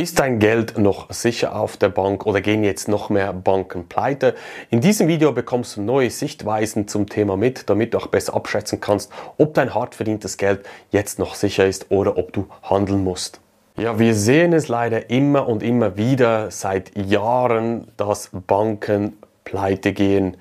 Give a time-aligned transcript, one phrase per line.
[0.00, 4.36] Ist dein Geld noch sicher auf der Bank oder gehen jetzt noch mehr Banken pleite?
[4.70, 8.80] In diesem Video bekommst du neue Sichtweisen zum Thema mit, damit du auch besser abschätzen
[8.80, 13.40] kannst, ob dein hart verdientes Geld jetzt noch sicher ist oder ob du handeln musst.
[13.76, 20.36] Ja, wir sehen es leider immer und immer wieder seit Jahren, dass Banken pleite gehen.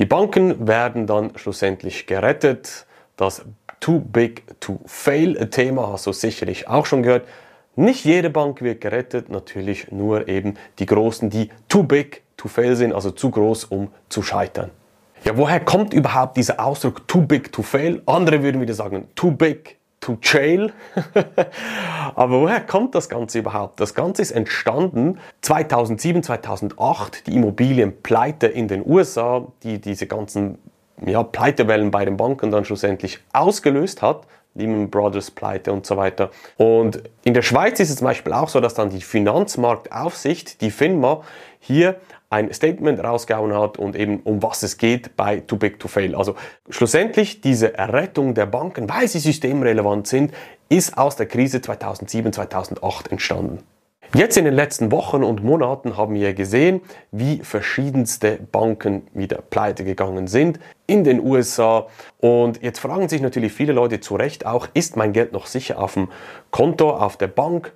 [0.00, 2.86] Die Banken werden dann schlussendlich gerettet.
[3.16, 3.44] Das
[3.78, 7.22] Too Big to Fail Thema hast du sicherlich auch schon gehört.
[7.78, 12.74] Nicht jede Bank wird gerettet, natürlich nur eben die großen, die too big to fail
[12.74, 14.70] sind, also zu groß, um zu scheitern.
[15.24, 18.00] Ja, woher kommt überhaupt dieser Ausdruck too big to fail?
[18.06, 20.72] Andere würden wieder sagen too big to jail.
[22.14, 23.78] Aber woher kommt das Ganze überhaupt?
[23.78, 30.56] Das Ganze ist entstanden 2007, 2008, die Immobilienpleite in den USA, die diese ganzen
[31.04, 34.22] ja, Pleitewellen bei den Banken dann schlussendlich ausgelöst hat.
[34.56, 36.30] Lehman Brothers Pleite und so weiter.
[36.56, 40.70] Und in der Schweiz ist es zum Beispiel auch so, dass dann die Finanzmarktaufsicht, die
[40.70, 41.22] FINMA,
[41.60, 41.96] hier
[42.28, 46.14] ein Statement rausgehauen hat und eben um was es geht bei Too Big to Fail.
[46.14, 46.34] Also
[46.68, 50.32] schlussendlich diese Errettung der Banken, weil sie systemrelevant sind,
[50.68, 53.62] ist aus der Krise 2007, 2008 entstanden.
[54.14, 59.84] Jetzt in den letzten Wochen und Monaten haben wir gesehen, wie verschiedenste Banken wieder pleite
[59.84, 61.88] gegangen sind in den USA.
[62.20, 65.80] Und jetzt fragen sich natürlich viele Leute zu Recht auch, ist mein Geld noch sicher
[65.82, 66.08] auf dem
[66.52, 67.72] Konto, auf der Bank?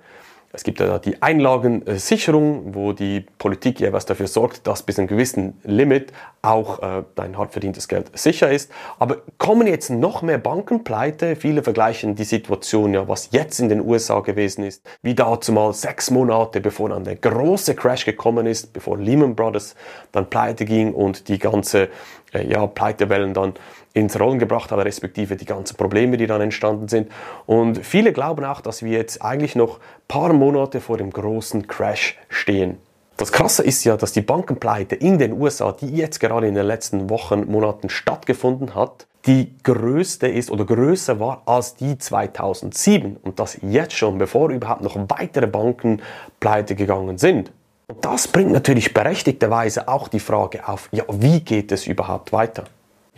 [0.53, 5.59] Es gibt ja die Einlagensicherung, wo die Politik jeweils dafür sorgt, dass bis einem gewissen
[5.63, 8.71] Limit auch äh, dein hart verdientes Geld sicher ist.
[8.99, 11.35] Aber kommen jetzt noch mehr Banken pleite?
[11.35, 15.73] Viele vergleichen die Situation ja, was jetzt in den USA gewesen ist, wie dazu mal
[15.73, 19.75] sechs Monate bevor dann der große Crash gekommen ist, bevor Lehman Brothers
[20.11, 21.89] dann pleite ging und die ganze
[22.33, 23.53] äh, ja, Pleitewellen dann
[23.93, 27.11] ins Rollen gebracht hat, respektive die ganzen Probleme, die dann entstanden sind.
[27.45, 32.17] Und viele glauben auch, dass wir jetzt eigentlich noch paar Monate vor dem großen Crash
[32.29, 32.77] stehen.
[33.17, 36.65] Das Krasse ist ja, dass die Bankenpleite in den USA, die jetzt gerade in den
[36.65, 43.39] letzten Wochen, Monaten stattgefunden hat, die größte ist oder größer war als die 2007 und
[43.39, 46.01] das jetzt schon, bevor überhaupt noch weitere Banken
[46.39, 47.51] pleite gegangen sind.
[47.87, 52.63] Und das bringt natürlich berechtigterweise auch die Frage auf, ja, wie geht es überhaupt weiter?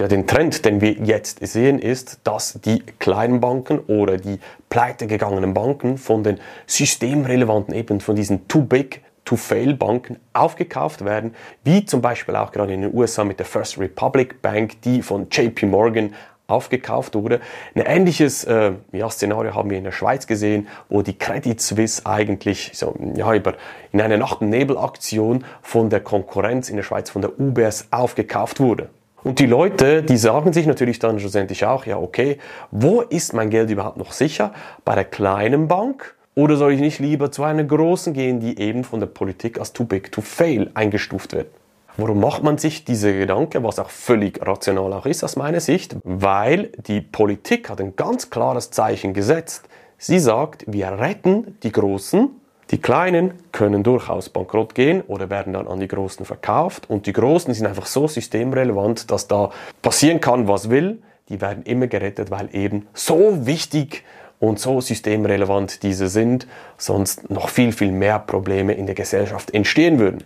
[0.04, 4.38] Ja, den Trend, den wir jetzt sehen, ist, dass die kleinen Banken oder die
[4.68, 11.34] pleitegegangenen Banken von den systemrelevanten, eben von diesen Too Big to Fail Banken aufgekauft werden,
[11.64, 15.28] wie zum Beispiel auch gerade in den USA mit der First Republic Bank, die von
[15.32, 16.14] JP Morgan
[16.48, 17.40] aufgekauft wurde.
[17.74, 22.06] Ein ähnliches äh, ja, Szenario haben wir in der Schweiz gesehen, wo die Credit Suisse
[22.06, 23.54] eigentlich so, ja, über,
[23.94, 28.60] in einer Nacht- und Nebelaktion von der Konkurrenz in der Schweiz, von der UBS, aufgekauft
[28.60, 28.90] wurde.
[29.24, 32.40] Und die Leute, die sagen sich natürlich dann schlussendlich auch, ja, okay,
[32.72, 34.54] wo ist mein Geld überhaupt noch sicher?
[34.84, 36.16] Bei der kleinen Bank?
[36.36, 39.72] Oder soll ich nicht lieber zu einer großen gehen, die eben von der Politik als
[39.72, 41.48] too big to fail eingestuft wird?
[41.96, 45.96] Warum macht man sich diese Gedanken, was auch völlig rational auch ist aus meiner Sicht?
[46.04, 49.70] Weil die Politik hat ein ganz klares Zeichen gesetzt.
[50.00, 52.30] Sie sagt, wir retten die Großen
[52.74, 57.14] die Kleinen können durchaus bankrott gehen oder werden dann an die Großen verkauft und die
[57.14, 59.52] Großen sind einfach so systemrelevant, dass da
[59.84, 60.98] passieren kann, was will.
[61.30, 64.04] Die werden immer gerettet, weil eben so wichtig
[64.40, 66.48] und so systemrelevant diese sind,
[66.80, 70.24] sonst noch viel, viel mehr Probleme in der Gesellschaft entstehen würden.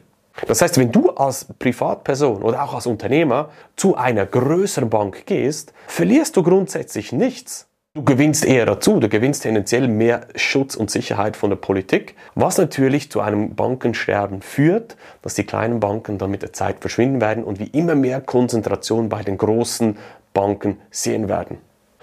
[0.48, 5.74] Das heißt, wenn du als Privatperson oder auch als Unternehmer zu einer größeren Bank gehst,
[5.88, 7.68] verlierst du grundsätzlich nichts.
[7.98, 12.60] Du gewinnst eher dazu, du gewinnst tendenziell mehr Schutz und Sicherheit von der Politik, was
[12.60, 17.44] natürlich zu einem Bankensterben führt, dass die kleinen Banken dann mit der Zeit verschwinden werden
[17.44, 19.98] und wir immer mehr Konzentration bei den großen
[20.32, 21.58] Banken sehen werden.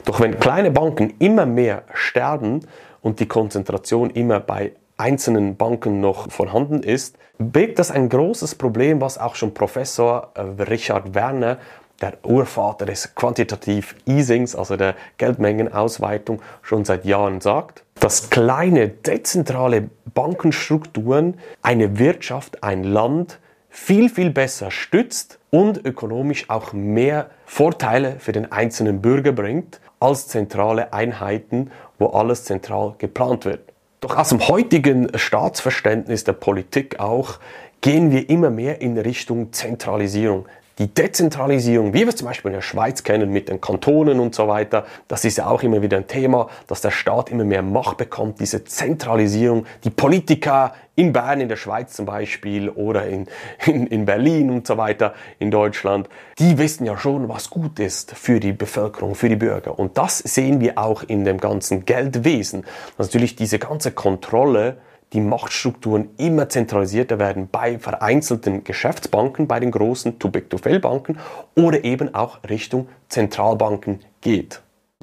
[0.04, 2.66] Doch wenn kleine Banken immer mehr sterben
[3.00, 9.00] und die Konzentration immer bei einzelnen Banken noch vorhanden ist, birgt das ein großes Problem,
[9.00, 11.58] was auch schon Professor äh, Richard Werner
[12.00, 19.88] der Urvater des Quantitativ Easings, also der Geldmengenausweitung, schon seit Jahren sagt, dass kleine dezentrale
[20.12, 23.38] Bankenstrukturen eine Wirtschaft, ein Land
[23.70, 30.28] viel, viel besser stützt und ökonomisch auch mehr Vorteile für den einzelnen Bürger bringt als
[30.28, 33.72] zentrale Einheiten, wo alles zentral geplant wird.
[34.00, 37.38] Doch aus dem heutigen Staatsverständnis der Politik auch
[37.80, 40.46] gehen wir immer mehr in Richtung Zentralisierung
[40.78, 44.34] die Dezentralisierung, wie wir es zum Beispiel in der Schweiz kennen mit den Kantonen und
[44.34, 47.62] so weiter, das ist ja auch immer wieder ein Thema, dass der Staat immer mehr
[47.62, 53.26] Macht bekommt, diese Zentralisierung, die Politiker in Bern, in der Schweiz zum Beispiel oder in,
[53.66, 58.12] in, in Berlin und so weiter in Deutschland, die wissen ja schon, was gut ist
[58.16, 59.78] für die Bevölkerung, für die Bürger.
[59.78, 62.64] Und das sehen wir auch in dem ganzen Geldwesen.
[62.98, 64.78] Natürlich diese ganze Kontrolle
[65.14, 71.18] die Machtstrukturen immer zentralisierter werden bei vereinzelten Geschäftsbanken, bei den großen Too-Big-to-Fail-Banken
[71.56, 74.60] oder eben auch Richtung Zentralbanken geht.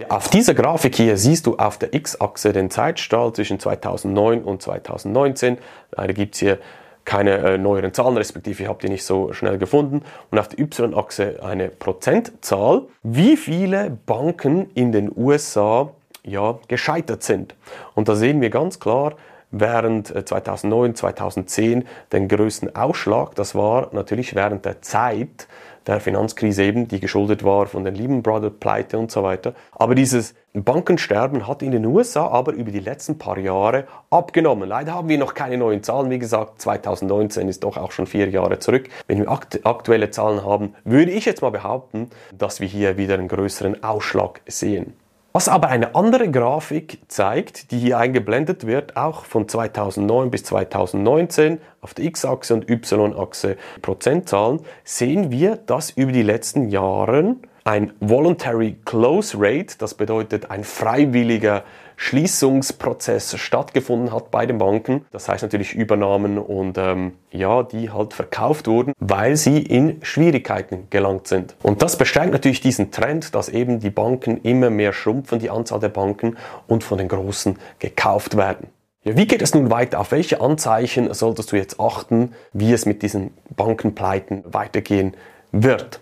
[0.10, 5.58] Auf dieser Grafik hier siehst du auf der X-Achse den Zeitstrahl zwischen 2009 und 2019.
[5.92, 6.60] Leider gibt es hier
[7.06, 10.04] keine äh, neueren Zahlen, respektive ich habe die nicht so schnell gefunden.
[10.30, 15.92] Und auf der Y-Achse eine Prozentzahl, wie viele Banken in den USA
[16.24, 17.56] ja, gescheitert sind.
[17.96, 19.16] Und da sehen wir ganz klar,
[19.52, 25.48] während 2009, äh, 2010 den größten Ausschlag, das war natürlich während der Zeit
[25.88, 29.54] der Finanzkrise eben, die geschuldet war von den Lehman Brothers Pleite und so weiter.
[29.72, 34.68] Aber dieses Bankensterben hat in den USA aber über die letzten paar Jahre abgenommen.
[34.68, 36.10] Leider haben wir noch keine neuen Zahlen.
[36.10, 38.90] Wie gesagt, 2019 ist doch auch schon vier Jahre zurück.
[39.08, 43.28] Wenn wir aktuelle Zahlen haben, würde ich jetzt mal behaupten, dass wir hier wieder einen
[43.28, 44.94] größeren Ausschlag sehen.
[45.34, 51.62] Was aber eine andere Grafik zeigt, die hier eingeblendet wird, auch von 2009 bis 2019
[51.80, 58.78] auf der X-Achse und Y-Achse Prozentzahlen, sehen wir, dass über die letzten Jahre ein Voluntary
[58.86, 61.64] Close Rate, das bedeutet ein freiwilliger
[61.96, 65.06] Schließungsprozess stattgefunden hat bei den Banken.
[65.12, 70.88] Das heißt natürlich Übernahmen und ähm, ja, die halt verkauft wurden, weil sie in Schwierigkeiten
[70.90, 71.56] gelangt sind.
[71.62, 75.80] Und das bestärkt natürlich diesen Trend, dass eben die Banken immer mehr schrumpfen, die Anzahl
[75.80, 76.38] der Banken
[76.68, 78.70] und von den Großen gekauft werden.
[79.04, 80.00] Ja, wie geht es nun weiter?
[80.00, 85.16] Auf welche Anzeichen solltest du jetzt achten, wie es mit diesen Bankenpleiten weitergehen
[85.52, 86.00] wird?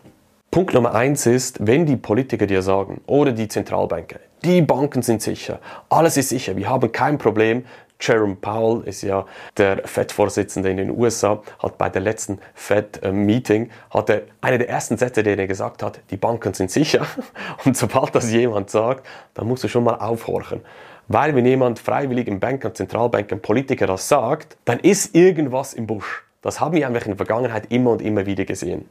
[0.52, 5.22] Punkt Nummer eins ist, wenn die Politiker dir sagen oder die Zentralbanker, die Banken sind
[5.22, 5.60] sicher,
[5.90, 7.66] alles ist sicher, wir haben kein Problem.
[8.02, 14.10] Jerome Powell ist ja der Fed-Vorsitzende in den USA, hat bei der letzten Fed-Meeting, hat
[14.10, 17.06] er eine der ersten Sätze, den er gesagt hat, die Banken sind sicher.
[17.66, 19.06] Und sobald das jemand sagt,
[19.36, 20.62] dann musst du schon mal aufhorchen.
[21.08, 26.24] Weil wenn jemand freiwillig im Banker, Zentralbanker, Politiker das sagt, dann ist irgendwas im Busch.
[26.42, 28.86] Das haben wir einfach in der Vergangenheit immer und immer wieder gesehen.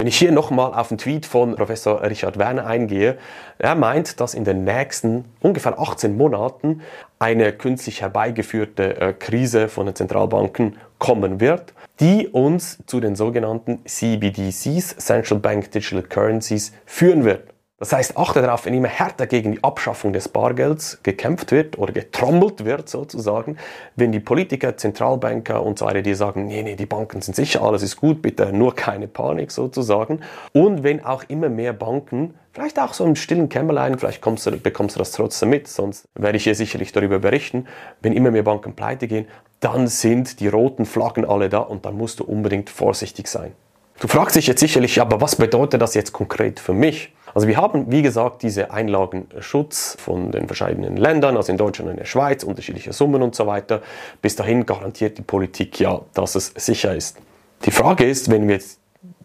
[0.00, 3.18] Wenn ich hier nochmal auf den Tweet von Professor Richard Werner eingehe,
[3.58, 6.80] er meint, dass in den nächsten ungefähr 18 Monaten
[7.18, 13.84] eine künstlich herbeigeführte äh, Krise von den Zentralbanken kommen wird, die uns zu den sogenannten
[13.84, 17.49] CBDCs, Central Bank Digital Currencies, führen wird.
[17.80, 21.94] Das heißt, achte darauf, wenn immer härter gegen die Abschaffung des Bargelds gekämpft wird oder
[21.94, 23.56] getrommelt wird sozusagen,
[23.96, 27.62] wenn die Politiker, Zentralbanker und so weiter, die sagen, nee, nee, die Banken sind sicher,
[27.62, 30.20] alles ist gut, bitte nur keine Panik sozusagen.
[30.52, 34.96] Und wenn auch immer mehr Banken, vielleicht auch so im stillen Kämmerlein, vielleicht du, bekommst
[34.96, 37.66] du das trotzdem mit, sonst werde ich hier sicherlich darüber berichten,
[38.02, 39.26] wenn immer mehr Banken pleite gehen,
[39.60, 43.52] dann sind die roten Flaggen alle da und dann musst du unbedingt vorsichtig sein.
[44.00, 47.12] Du fragst dich jetzt sicherlich, aber was bedeutet das jetzt konkret für mich?
[47.34, 51.94] Also wir haben, wie gesagt, diese Einlagenschutz von den verschiedenen Ländern, also in Deutschland und
[51.94, 53.82] in der Schweiz, unterschiedliche Summen und so weiter.
[54.22, 57.18] Bis dahin garantiert die Politik ja, dass es sicher ist.
[57.64, 58.80] Die Frage ist, wenn wir jetzt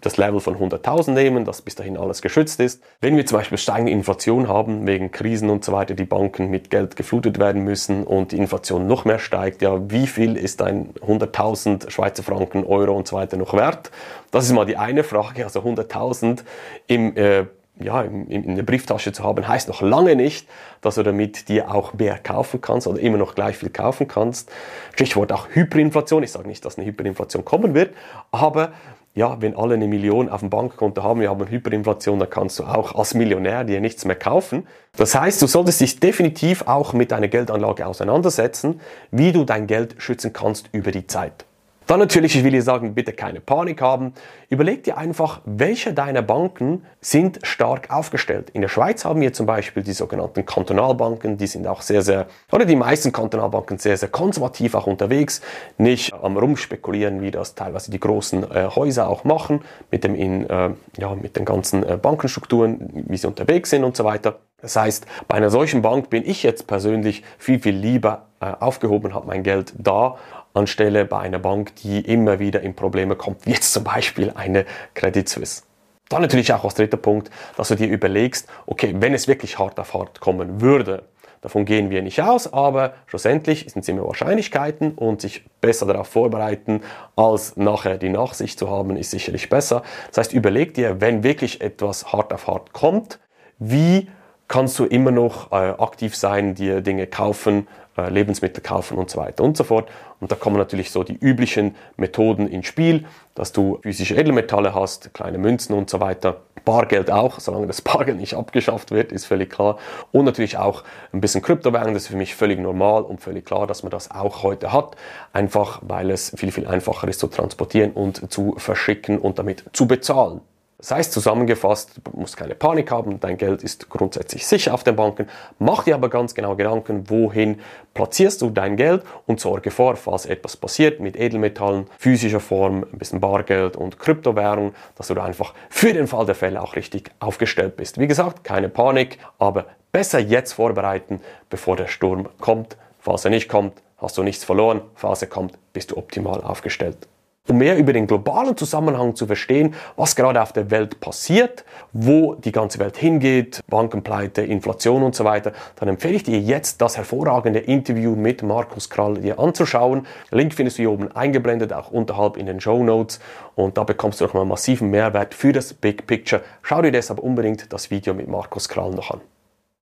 [0.06, 2.82] das Level von 100.000 nehmen, dass bis dahin alles geschützt ist.
[3.02, 6.70] Wenn wir zum Beispiel steigende Inflation haben, wegen Krisen und so weiter, die Banken mit
[6.70, 10.94] Geld geflutet werden müssen und die Inflation noch mehr steigt, ja, wie viel ist ein
[10.94, 13.92] 100.000 Schweizer Franken, Euro und so weiter noch wert?
[14.32, 15.44] Das ist mal die eine Frage.
[15.44, 16.44] Also 100.000
[16.88, 17.46] im äh,
[17.80, 20.48] ja, in, in der Brieftasche zu haben, heißt noch lange nicht,
[20.82, 24.50] dass du damit dir auch mehr kaufen kannst oder immer noch gleich viel kaufen kannst.
[24.94, 26.24] Stichwort auch Hyperinflation.
[26.24, 27.94] Ich sage nicht, dass eine Hyperinflation kommen wird,
[28.32, 28.72] aber
[29.16, 32.64] ja, wenn alle eine Million auf dem Bankkonto haben, wir haben Hyperinflation, dann kannst du
[32.66, 34.68] auch als Millionär dir nichts mehr kaufen.
[34.98, 39.96] Das heißt, du solltest dich definitiv auch mit deiner Geldanlage auseinandersetzen, wie du dein Geld
[40.00, 41.46] schützen kannst über die Zeit.
[41.88, 44.14] Dann natürlich, ich will dir sagen, bitte keine Panik haben.
[44.50, 48.50] Überleg dir einfach, welche deiner Banken sind stark aufgestellt.
[48.54, 52.26] In der Schweiz haben wir zum Beispiel die sogenannten Kantonalbanken, die sind auch sehr, sehr,
[52.52, 55.42] oder die meisten Kantonalbanken sehr, sehr konservativ auch unterwegs,
[55.78, 59.62] nicht am Rumspekulieren, wie das teilweise die großen äh, Häuser auch machen,
[59.92, 63.96] mit, dem in, äh, ja, mit den ganzen äh, Bankenstrukturen, wie sie unterwegs sind und
[63.96, 64.40] so weiter.
[64.62, 69.28] Das heißt, bei einer solchen Bank bin ich jetzt persönlich viel, viel lieber aufgehoben, habe
[69.28, 70.18] mein Geld da,
[70.54, 74.66] anstelle bei einer Bank, die immer wieder in Probleme kommt, wie jetzt zum Beispiel eine
[74.94, 75.64] Credit Suisse.
[76.10, 79.80] Dann natürlich auch als dritter Punkt, dass du dir überlegst, okay, wenn es wirklich hart
[79.80, 81.04] auf hart kommen würde,
[81.42, 86.08] davon gehen wir nicht aus, aber schlussendlich sind es immer Wahrscheinlichkeiten und sich besser darauf
[86.08, 86.82] vorbereiten,
[87.16, 89.82] als nachher die Nachsicht zu haben, ist sicherlich besser.
[90.10, 93.20] Das heißt, überleg dir, wenn wirklich etwas hart auf hart kommt,
[93.58, 94.08] wie
[94.48, 99.20] kannst du immer noch äh, aktiv sein, dir Dinge kaufen, äh, Lebensmittel kaufen und so
[99.20, 99.90] weiter und so fort.
[100.20, 105.14] Und da kommen natürlich so die üblichen Methoden ins Spiel, dass du physische Edelmetalle hast,
[105.14, 106.42] kleine Münzen und so weiter.
[106.64, 109.78] Bargeld auch, solange das Bargeld nicht abgeschafft wird, ist völlig klar.
[110.12, 110.84] Und natürlich auch
[111.14, 114.12] ein bisschen Kryptowährung, das ist für mich völlig normal und völlig klar, dass man das
[114.12, 114.96] auch heute hat.
[115.32, 119.88] Einfach weil es viel, viel einfacher ist zu transportieren und zu verschicken und damit zu
[119.88, 120.42] bezahlen.
[120.86, 124.96] Das heißt zusammengefasst, du musst keine Panik haben, dein Geld ist grundsätzlich sicher auf den
[124.96, 125.28] Banken.
[125.58, 127.60] Mach dir aber ganz genau Gedanken, wohin
[127.96, 133.00] platzierst du dein Geld und sorge vor, falls etwas passiert mit Edelmetallen, physischer Form, ein
[133.00, 137.10] bisschen Bargeld und Kryptowährung, dass du da einfach für den Fall der Fälle auch richtig
[137.18, 138.00] aufgestellt bist.
[138.00, 142.78] Wie gesagt, keine Panik, aber besser jetzt vorbereiten, bevor der Sturm kommt.
[143.00, 144.82] Falls er nicht kommt, hast du nichts verloren.
[144.94, 147.08] Falls er kommt, bist du optimal aufgestellt.
[147.48, 152.34] Um mehr über den globalen Zusammenhang zu verstehen, was gerade auf der Welt passiert, wo
[152.34, 156.98] die ganze Welt hingeht, Bankenpleite, Inflation und so weiter, dann empfehle ich dir jetzt das
[156.98, 160.08] hervorragende Interview mit Markus Krall dir anzuschauen.
[160.32, 163.20] Link findest du hier oben eingeblendet, auch unterhalb in den Show Notes
[163.54, 166.42] und da bekommst du nochmal massiven Mehrwert für das Big Picture.
[166.64, 169.35] Schau dir deshalb unbedingt das Video mit Markus Krall noch an.